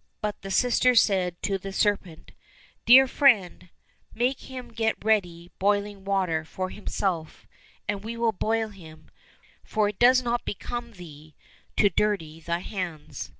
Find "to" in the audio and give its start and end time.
1.42-1.58, 11.76-11.90